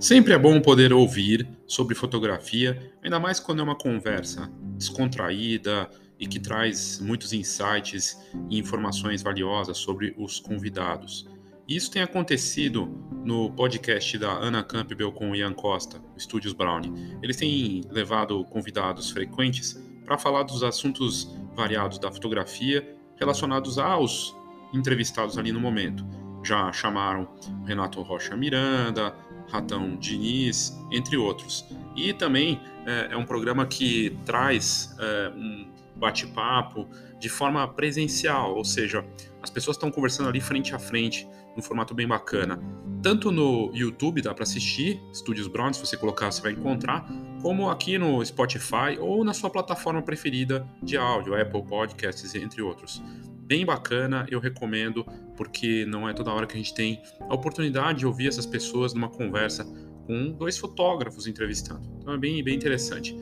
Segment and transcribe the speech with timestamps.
[0.00, 5.90] Sempre é bom poder ouvir sobre fotografia, ainda mais quando é uma conversa descontraída
[6.20, 8.16] e que traz muitos insights
[8.48, 11.28] e informações valiosas sobre os convidados.
[11.66, 12.86] Isso tem acontecido
[13.24, 17.18] no podcast da Ana Campbell com o Ian Costa, Estúdios Brownie.
[17.20, 24.32] Eles têm levado convidados frequentes para falar dos assuntos variados da fotografia relacionados aos
[24.72, 26.06] entrevistados ali no momento.
[26.44, 27.28] Já chamaram
[27.66, 29.12] Renato Rocha Miranda,
[29.50, 31.64] Ratão Diniz, entre outros.
[31.96, 38.64] E também é, é um programa que traz é, um bate-papo de forma presencial, ou
[38.64, 39.04] seja,
[39.42, 42.60] as pessoas estão conversando ali frente a frente, num formato bem bacana.
[43.02, 47.08] Tanto no YouTube dá para assistir, Estúdios Brown, se você colocar você vai encontrar,
[47.42, 53.02] como aqui no Spotify ou na sua plataforma preferida de áudio, Apple Podcasts, entre outros
[53.48, 58.00] bem bacana, eu recomendo, porque não é toda hora que a gente tem a oportunidade
[58.00, 59.64] de ouvir essas pessoas numa conversa
[60.06, 61.90] com dois fotógrafos entrevistando.
[61.98, 63.16] Então é bem, bem interessante.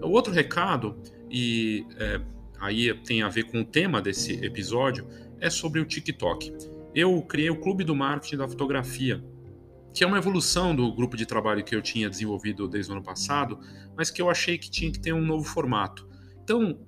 [0.00, 0.96] O outro recado,
[1.28, 2.20] e é,
[2.60, 5.04] aí tem a ver com o tema desse episódio,
[5.40, 6.54] é sobre o TikTok.
[6.94, 9.22] Eu criei o Clube do Marketing da Fotografia,
[9.92, 13.02] que é uma evolução do grupo de trabalho que eu tinha desenvolvido desde o ano
[13.02, 13.58] passado,
[13.96, 16.08] mas que eu achei que tinha que ter um novo formato.
[16.42, 16.78] Então,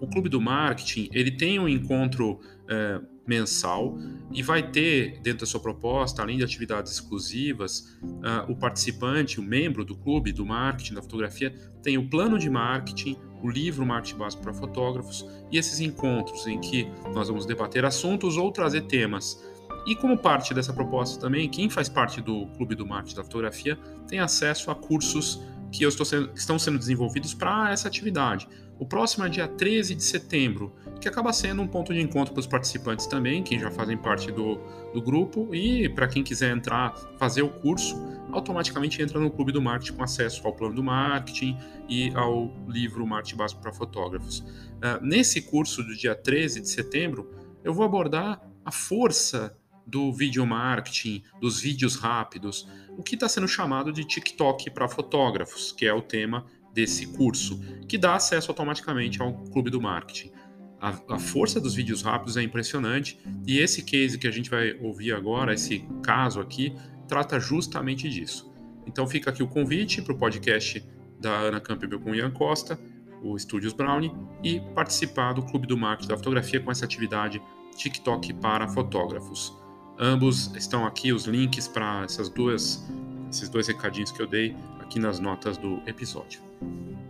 [0.00, 3.98] o Clube do Marketing ele tem um encontro é, mensal
[4.32, 9.42] e vai ter dentro da sua proposta, além de atividades exclusivas, uh, o participante, o
[9.42, 11.52] membro do clube do marketing da fotografia
[11.82, 16.60] tem o plano de marketing, o livro Marketing Básico para Fotógrafos e esses encontros em
[16.60, 19.42] que nós vamos debater assuntos ou trazer temas.
[19.86, 23.78] E como parte dessa proposta também, quem faz parte do clube do marketing da fotografia
[24.08, 28.48] tem acesso a cursos que, sendo, que estão sendo desenvolvidos para essa atividade.
[28.78, 32.40] O próximo é dia 13 de setembro, que acaba sendo um ponto de encontro para
[32.40, 34.56] os participantes também, quem já fazem parte do,
[34.92, 37.96] do grupo, e para quem quiser entrar, fazer o curso,
[38.32, 41.56] automaticamente entra no Clube do Marketing com acesso ao plano do marketing
[41.88, 44.40] e ao livro Marketing Básico para Fotógrafos.
[44.40, 47.30] Uh, nesse curso do dia 13 de setembro,
[47.64, 49.56] eu vou abordar a força
[49.86, 52.68] do vídeo marketing, dos vídeos rápidos,
[52.98, 56.44] o que está sendo chamado de TikTok para fotógrafos, que é o tema
[56.76, 60.30] desse curso, que dá acesso automaticamente ao clube do marketing.
[60.78, 64.74] A, a, força dos vídeos rápidos é impressionante e esse case que a gente vai
[64.74, 66.76] ouvir agora, esse caso aqui,
[67.08, 68.52] trata justamente disso.
[68.86, 70.84] Então fica aqui o convite para o podcast
[71.18, 72.78] da Ana Campbell com Ian Costa,
[73.22, 74.12] o Estúdios Brownie,
[74.44, 77.40] e participar do Clube do Marketing da Fotografia com essa atividade
[77.74, 79.56] TikTok para fotógrafos.
[79.98, 82.86] Ambos estão aqui os links para essas duas,
[83.30, 86.45] esses dois recadinhos que eu dei aqui nas notas do episódio.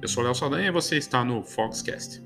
[0.02, 2.22] Eu sou Léo Saldanha e você está no Foxcast.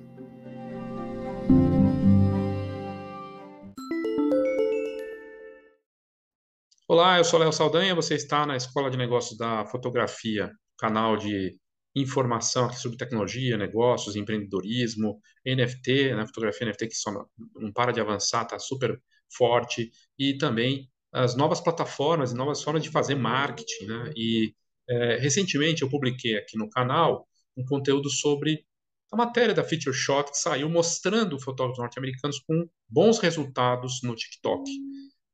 [6.87, 11.57] Olá, eu sou Léo Saldanha, você está na Escola de Negócios da Fotografia, canal de
[11.95, 17.13] informação aqui sobre tecnologia, negócios, empreendedorismo, NFT, né, fotografia NFT que só
[17.55, 19.01] não para de avançar, está super
[19.33, 23.87] forte, e também as novas plataformas e novas formas de fazer marketing.
[23.87, 24.13] Né?
[24.17, 24.55] E
[24.91, 28.65] é, recentemente eu publiquei aqui no canal um conteúdo sobre
[29.13, 34.71] a matéria da Feature Shot que saiu mostrando fotógrafos norte-americanos com bons resultados no TikTok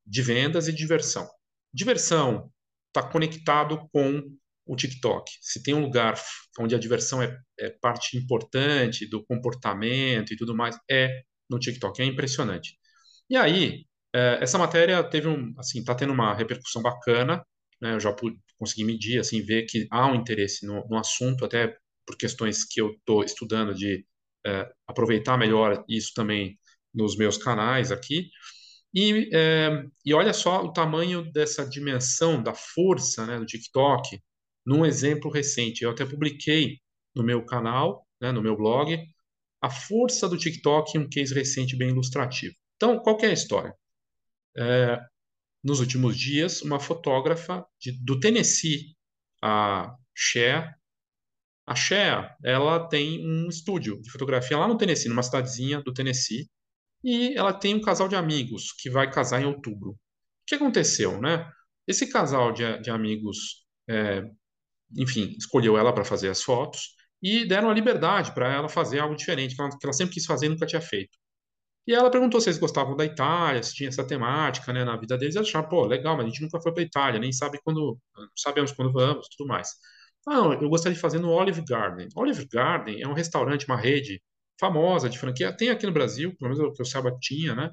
[0.06, 1.28] de vendas e diversão.
[1.72, 2.50] Diversão
[2.88, 4.22] está conectado com
[4.66, 5.30] o TikTok.
[5.40, 6.20] Se tem um lugar
[6.58, 12.00] onde a diversão é, é, parte importante do comportamento e tudo mais, é no TikTok.
[12.02, 12.78] É impressionante.
[13.28, 17.44] E aí, é, essa matéria teve um, assim, está tendo uma repercussão bacana.
[17.80, 17.94] Né?
[17.94, 21.76] Eu já pude, consegui medir, assim, ver que há um interesse no, no assunto, até
[22.06, 24.04] por questões que eu estou estudando de
[24.46, 26.58] é, aproveitar melhor isso também
[26.94, 28.30] nos meus canais aqui.
[28.94, 34.20] E, é, e olha só o tamanho dessa dimensão da força né, do TikTok
[34.64, 35.82] num exemplo recente.
[35.82, 36.78] Eu até publiquei
[37.14, 38.98] no meu canal, né, no meu blog,
[39.60, 42.54] a força do TikTok em um case recente bem ilustrativo.
[42.76, 43.74] Então, qual é a história?
[44.56, 44.98] É,
[45.62, 48.94] nos últimos dias, uma fotógrafa de, do Tennessee,
[49.42, 50.74] a Cher,
[51.66, 56.48] a Cher, ela tem um estúdio de fotografia lá no Tennessee, numa cidadezinha do Tennessee,
[57.02, 59.90] e ela tem um casal de amigos que vai casar em outubro.
[59.90, 59.96] O
[60.46, 61.50] que aconteceu, né?
[61.86, 64.22] Esse casal de, de amigos, é,
[64.96, 69.16] enfim, escolheu ela para fazer as fotos e deram a liberdade para ela fazer algo
[69.16, 71.16] diferente, que ela, que ela sempre quis fazer e nunca tinha feito.
[71.86, 75.16] E ela perguntou se eles gostavam da Itália, se tinha essa temática, né, na vida
[75.16, 75.36] deles.
[75.36, 77.98] Eles acharam, pô, legal, mas a gente nunca foi para Itália, nem sabe quando,
[78.36, 79.70] sabemos quando vamos, tudo mais.
[80.26, 82.08] Ah, não, eu gostaria de fazer no Olive Garden.
[82.16, 84.20] Olive Garden é um restaurante, uma rede
[84.58, 85.52] famosa de franquia.
[85.56, 87.70] Tem aqui no Brasil, pelo menos o que eu saiba tinha, né?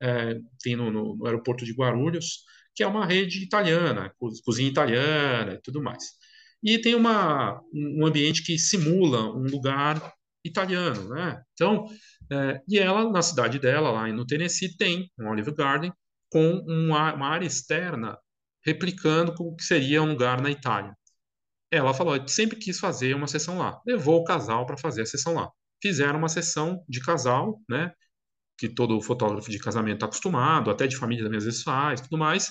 [0.00, 2.44] é, tem no, no, no, aeroporto de Guarulhos,
[2.74, 4.12] que é uma rede italiana,
[4.44, 6.04] cozinha italiana e tudo mais.
[6.62, 10.12] E tem uma, um ambiente que simula um lugar
[10.44, 11.42] italiano, né?
[11.54, 11.86] Então,
[12.30, 15.92] é, e ela, na cidade dela, lá no Tennessee, tem um Olive Garden
[16.30, 18.18] com uma, uma área externa
[18.64, 20.94] replicando o que seria um lugar na Itália.
[21.70, 23.80] Ela falou, sempre quis fazer uma sessão lá.
[23.86, 25.50] Levou o casal para fazer a sessão lá.
[25.82, 27.92] Fizeram uma sessão de casal, né?
[28.58, 32.18] Que todo fotógrafo de casamento está acostumado, até de família também às vezes faz, tudo
[32.18, 32.50] mais.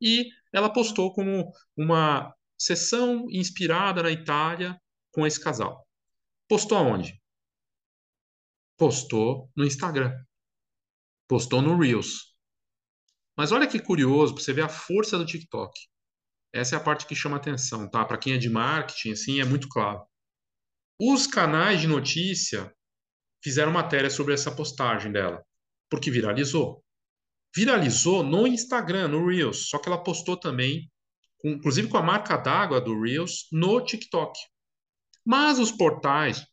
[0.00, 4.76] E ela postou como uma sessão inspirada na Itália
[5.12, 5.86] com esse casal.
[6.48, 7.18] Postou aonde?
[8.76, 10.12] Postou no Instagram.
[11.28, 12.34] Postou no Reels.
[13.36, 15.72] Mas olha que curioso, para você ver a força do TikTok.
[16.52, 18.04] Essa é a parte que chama atenção, tá?
[18.04, 20.04] Para quem é de marketing, assim, é muito claro.
[21.00, 22.72] Os canais de notícia
[23.42, 25.44] fizeram matéria sobre essa postagem dela,
[25.90, 26.84] porque viralizou.
[27.54, 30.90] Viralizou no Instagram, no Reels, só que ela postou também,
[31.44, 34.38] inclusive com a marca d'água do Reels, no TikTok.
[35.24, 36.46] Mas os portais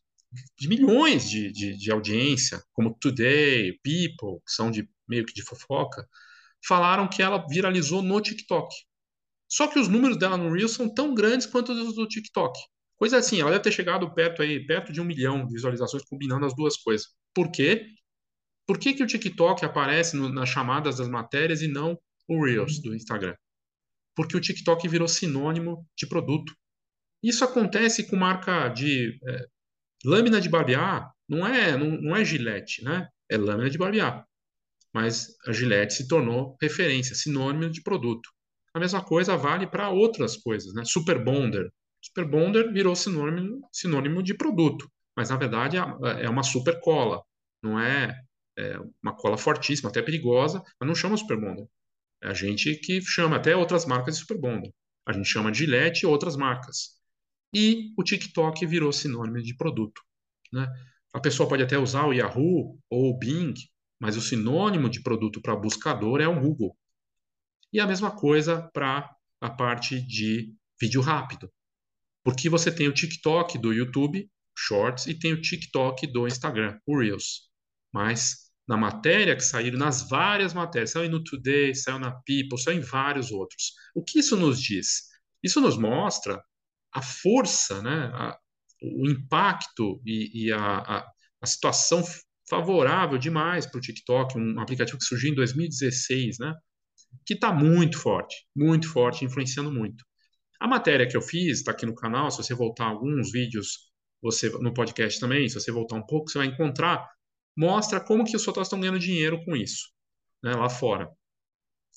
[0.58, 5.42] de milhões de, de, de audiência, como Today, People, que são de meio que de
[5.42, 6.08] fofoca,
[6.66, 8.74] falaram que ela viralizou no TikTok.
[9.48, 12.58] Só que os números dela no Reels são tão grandes quanto os do TikTok.
[12.96, 16.46] Coisa assim, ela deve ter chegado perto aí, perto de um milhão de visualizações combinando
[16.46, 17.08] as duas coisas.
[17.34, 17.86] Por quê?
[18.66, 22.80] Por que, que o TikTok aparece no, nas chamadas das matérias e não o Reels
[22.80, 23.34] do Instagram?
[24.14, 26.54] Porque o TikTok virou sinônimo de produto.
[27.22, 29.46] Isso acontece com marca de é,
[30.04, 33.08] lâmina de barbear, não é, não, não é gilete, né?
[33.30, 34.26] É lâmina de barbear.
[34.94, 38.28] Mas a Gillette se tornou referência, sinônimo de produto.
[38.74, 40.84] A mesma coisa vale para outras coisas, né?
[40.84, 41.72] Super Bonder.
[42.00, 47.22] Super Bonder virou sinônimo, sinônimo de produto, mas na verdade é, é uma super cola,
[47.62, 48.20] não é,
[48.58, 51.66] é uma cola fortíssima, até perigosa, mas não chama Super Bonder.
[52.22, 54.72] É a gente que chama até outras marcas de Super Bonder.
[55.06, 57.00] A gente chama de Gillette e outras marcas.
[57.52, 60.00] E o TikTok virou sinônimo de produto.
[60.52, 60.66] Né?
[61.12, 63.54] A pessoa pode até usar o Yahoo ou o Bing,
[64.00, 66.76] mas o sinônimo de produto para buscador é o Google.
[67.72, 71.50] E a mesma coisa para a parte de vídeo rápido.
[72.24, 76.98] Porque você tem o TikTok do YouTube, Shorts, e tem o TikTok do Instagram, o
[76.98, 77.50] Reels.
[77.92, 82.78] Mas na matéria que saíram, nas várias matérias, saiu no Today, saiu na People, saiu
[82.78, 83.72] em vários outros.
[83.94, 85.08] O que isso nos diz?
[85.42, 86.42] Isso nos mostra
[86.92, 88.38] a força, né, a,
[88.82, 92.02] o impacto e, e a, a, a, situação
[92.48, 96.54] favorável demais para o TikTok, um aplicativo que surgiu em 2016, né?
[97.24, 100.04] que está muito forte, muito forte, influenciando muito.
[100.60, 103.90] A matéria que eu fiz está aqui no canal, se você voltar alguns vídeos,
[104.20, 107.08] você no podcast também, se você voltar um pouco, você vai encontrar,
[107.56, 109.90] mostra como que os fotógrafos estão ganhando dinheiro com isso,
[110.42, 111.10] né, lá fora.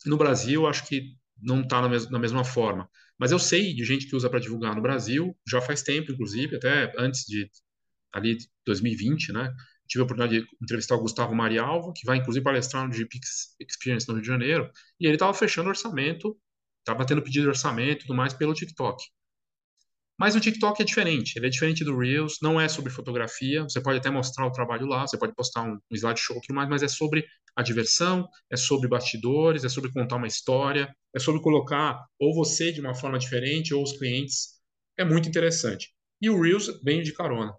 [0.05, 3.83] No Brasil, acho que não está na, mes na mesma forma, mas eu sei de
[3.83, 7.49] gente que usa para divulgar no Brasil, já faz tempo, inclusive, até antes de
[8.13, 9.53] ali 2020, né?
[9.87, 14.07] tive a oportunidade de entrevistar o Gustavo Marialva, que vai inclusive palestrar no GPX Experience
[14.07, 14.69] no Rio de Janeiro,
[14.99, 16.37] e ele estava fechando orçamento,
[16.79, 19.03] estava tendo pedido de orçamento e tudo mais pelo TikTok.
[20.17, 23.81] Mas o TikTok é diferente, ele é diferente do Reels, não é sobre fotografia, você
[23.81, 26.69] pode até mostrar o trabalho lá, você pode postar um, um slideshow e tudo mais,
[26.69, 31.41] mas é sobre a diversão, é sobre bastidores, é sobre contar uma história, é sobre
[31.41, 34.55] colocar ou você de uma forma diferente ou os clientes.
[34.97, 35.93] É muito interessante.
[36.21, 37.53] E o Reels vem de carona.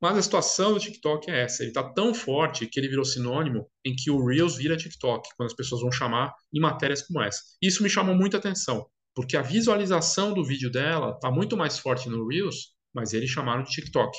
[0.00, 3.70] Mas a situação do TikTok é essa: ele está tão forte que ele virou sinônimo
[3.84, 7.40] em que o Reels vira TikTok, quando as pessoas vão chamar em matérias como essa.
[7.62, 12.08] Isso me chamou muita atenção, porque a visualização do vídeo dela está muito mais forte
[12.08, 14.18] no Reels, mas eles chamaram de TikTok.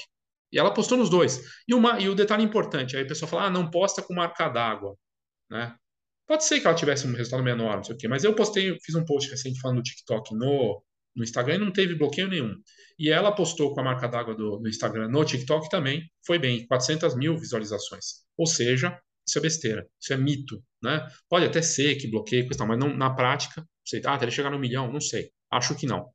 [0.54, 1.42] E ela postou nos dois.
[1.68, 4.48] E, uma, e o detalhe importante: aí a pessoa fala, ah, não posta com marca
[4.48, 4.96] d'água.
[5.50, 5.76] Né?
[6.28, 8.78] Pode ser que ela tivesse um resultado menor, não sei o quê, mas eu postei,
[8.82, 10.82] fiz um post recente falando do TikTok no,
[11.16, 12.56] no Instagram e não teve bloqueio nenhum.
[12.98, 16.66] E ela postou com a marca d'água do, do Instagram no TikTok também, foi bem,
[16.68, 18.24] 400 mil visualizações.
[18.38, 21.08] Ou seja, isso é besteira, isso é mito, né?
[21.30, 24.50] Pode até ser que bloqueie, mas não, na prática, não sei, ah, até ele chegar
[24.50, 26.10] no milhão, não sei, acho que não.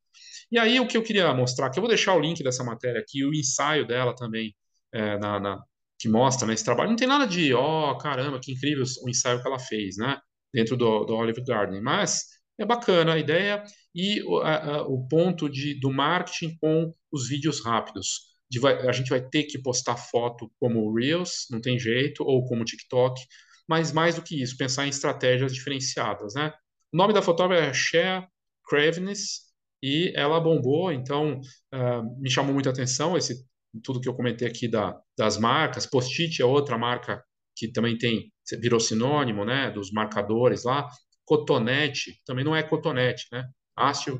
[0.51, 3.01] E aí o que eu queria mostrar, que eu vou deixar o link dessa matéria
[3.01, 4.55] aqui, o ensaio dela também,
[4.93, 5.63] é, na, na,
[5.99, 9.09] que mostra né, esse trabalho, não tem nada de, ó, oh, caramba, que incrível o
[9.09, 10.19] ensaio que ela fez, né?
[10.53, 12.25] Dentro do, do Olive Garden, mas
[12.59, 13.63] é bacana a ideia
[13.95, 18.29] e a, a, o ponto de, do marketing com os vídeos rápidos.
[18.51, 22.65] De, a gente vai ter que postar foto como Reels, não tem jeito, ou como
[22.65, 23.21] TikTok,
[23.69, 26.35] mas mais do que isso, pensar em estratégias diferenciadas.
[26.35, 26.53] Né?
[26.93, 28.27] O nome da fotógrafa é Shea
[28.67, 29.49] Craveness
[29.83, 31.41] e ela bombou, então
[31.75, 33.47] uh, me chamou muita atenção esse
[33.83, 35.87] tudo que eu comentei aqui da, das marcas.
[35.87, 37.23] Post-it é outra marca
[37.57, 40.89] que também tem, virou sinônimo, né, dos marcadores lá.
[41.25, 43.45] Cotonete, também não é cotonete, né?
[43.77, 44.17] Haste,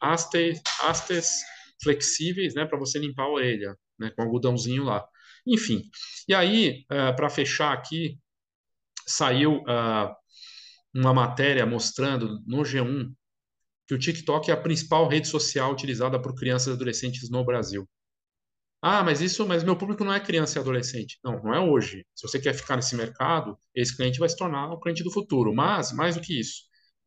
[0.00, 1.42] hastes,
[1.82, 5.04] flexíveis, né, para você limpar a orelha, né, com algodãozinho lá.
[5.46, 5.82] Enfim,
[6.28, 8.16] e aí, uh, é, para fechar aqui,
[9.06, 10.14] saiu uh,
[10.94, 13.12] uma matéria mostrando no G1
[13.86, 17.88] que o TikTok é a principal rede social utilizada por crianças e adolescentes no Brasil.
[18.82, 21.18] Ah, mas isso, mas meu público não é criança e adolescente.
[21.24, 22.04] Não, não é hoje.
[22.14, 25.54] Se você quer ficar nesse mercado, esse cliente vai se tornar o cliente do futuro.
[25.54, 26.62] Mas, mais do que isso,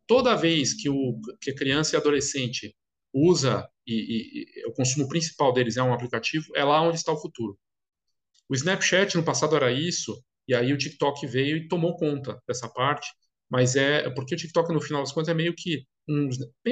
[0.07, 2.73] toda vez que, o, que a criança e adolescente
[3.13, 7.11] usa e, e, e o consumo principal deles é um aplicativo, é lá onde está
[7.11, 7.57] o futuro.
[8.49, 12.67] O Snapchat no passado era isso, e aí o TikTok veio e tomou conta dessa
[12.69, 13.07] parte,
[13.49, 16.29] mas é porque o TikTok no final das contas é meio que um,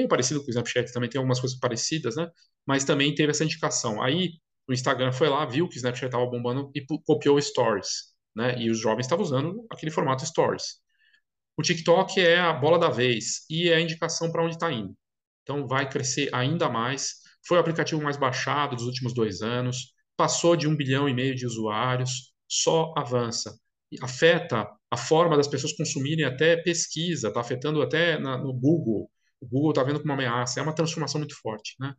[0.08, 2.28] parecido com o Snapchat, também tem algumas coisas parecidas, né?
[2.66, 4.00] Mas também teve essa indicação.
[4.02, 4.32] Aí
[4.68, 8.58] o Instagram foi lá, viu que o Snapchat estava bombando e copiou Stories, né?
[8.58, 10.80] E os jovens estavam usando aquele formato Stories.
[11.56, 14.96] O TikTok é a bola da vez e é a indicação para onde está indo.
[15.42, 17.22] Então vai crescer ainda mais.
[17.46, 21.34] Foi o aplicativo mais baixado dos últimos dois anos, passou de um bilhão e meio
[21.34, 23.54] de usuários, só avança.
[24.02, 29.10] Afeta a forma das pessoas consumirem até pesquisa, está afetando até na, no Google.
[29.40, 31.76] O Google está vendo como uma ameaça, é uma transformação muito forte.
[31.78, 31.94] Né?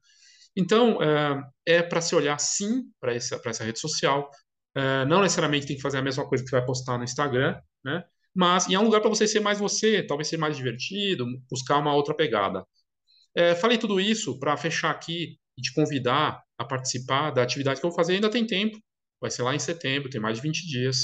[0.55, 4.29] Então, é, é para se olhar sim para essa, essa rede social.
[4.75, 7.59] É, não necessariamente tem que fazer a mesma coisa que você vai postar no Instagram,
[7.83, 8.03] né?
[8.35, 11.95] mas é um lugar para você ser mais você, talvez ser mais divertido, buscar uma
[11.95, 12.65] outra pegada.
[13.33, 17.85] É, falei tudo isso para fechar aqui e te convidar a participar da atividade que
[17.85, 18.13] eu vou fazer.
[18.13, 18.77] Ainda tem tempo,
[19.21, 20.97] vai ser lá em setembro, tem mais de 20 dias.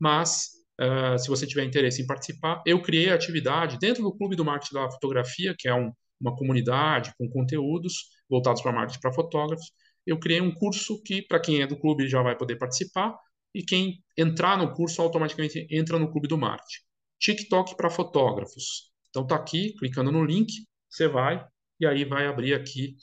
[0.00, 0.48] Mas,
[0.80, 4.44] uh, se você tiver interesse em participar, eu criei a atividade dentro do Clube do
[4.44, 9.72] Marketing da Fotografia, que é um, uma comunidade com conteúdos voltados para marketing para fotógrafos.
[10.06, 13.14] Eu criei um curso que, para quem é do clube, já vai poder participar,
[13.54, 16.80] e quem entrar no curso automaticamente entra no Clube do Marketing.
[17.20, 18.90] TikTok para fotógrafos.
[19.10, 20.50] Então, tá aqui, clicando no link,
[20.88, 21.44] você vai,
[21.78, 22.96] e aí vai abrir aqui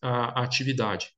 [0.00, 1.12] a, a atividade.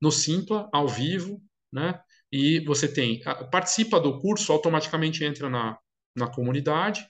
[0.00, 1.40] No Simpla, ao vivo,
[1.72, 2.00] né?
[2.30, 5.78] E você tem, participa do curso, automaticamente entra na,
[6.16, 7.06] na comunidade,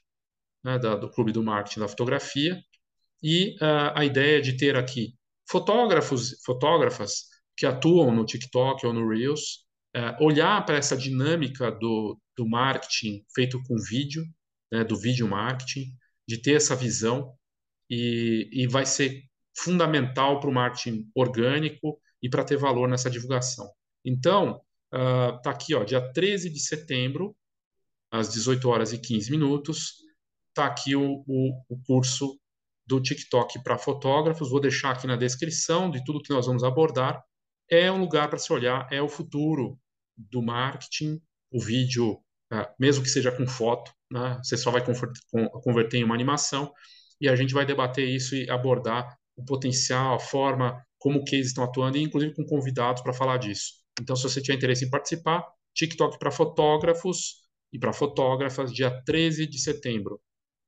[0.65, 2.63] né, da, do Clube do Marketing da Fotografia,
[3.23, 5.15] e uh, a ideia de ter aqui
[5.49, 7.27] fotógrafos, fotógrafas
[7.57, 9.65] que atuam no TikTok ou no Reels,
[9.97, 14.25] uh, olhar para essa dinâmica do, do marketing feito com vídeo,
[14.73, 15.95] né, do vídeo marketing,
[16.27, 17.35] de ter essa visão,
[17.89, 19.23] e, e vai ser
[19.55, 23.71] fundamental para o marketing orgânico e para ter valor nessa divulgação.
[24.05, 24.63] Então,
[24.95, 27.37] uh, aqui, ó, dia 13 de setembro,
[28.11, 29.97] às 18 horas e 15 minutos,
[30.49, 32.39] está aqui o, o, o curso
[32.87, 34.51] do TikTok para fotógrafos.
[34.51, 37.23] Vou deixar aqui na descrição de tudo que nós vamos abordar.
[37.71, 39.79] É um lugar para se olhar, é o futuro
[40.17, 41.21] do marketing.
[41.51, 42.15] O vídeo,
[42.53, 44.83] uh, mesmo que seja com foto, né, você só vai
[45.63, 46.73] converter em uma animação
[47.21, 51.65] e a gente vai debater isso e abordar o potencial, a forma como case estão
[51.65, 53.75] atuando, e inclusive com convidados para falar disso.
[54.01, 59.47] Então, se você tiver interesse em participar, TikTok para fotógrafos e para fotógrafas, dia 13
[59.47, 60.21] de setembro,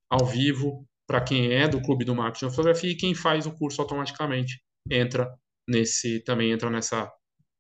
[0.09, 3.52] ao vivo, para quem é do Clube do Marketing da Fotografia e quem faz o
[3.52, 5.32] curso automaticamente entra
[5.68, 7.11] nesse também entra nessa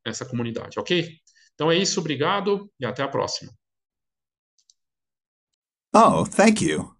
[0.06, 1.08] nessa comunidade, ok?
[1.54, 3.50] Então é isso, obrigado e até a próxima.
[5.94, 6.93] Oh, thank you.